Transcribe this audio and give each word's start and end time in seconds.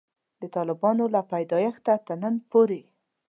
د 0.41 0.43
طالبانو 0.55 1.03
له 1.13 1.21
پیدایښته 1.31 1.93
تر 2.07 2.15
ننه 2.21 2.41
پورې. 2.51 2.81